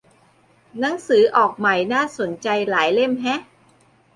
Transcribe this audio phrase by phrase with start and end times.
[0.79, 3.41] หนังสือออกใหม่น่าสนใจหลายเล่มแฮะ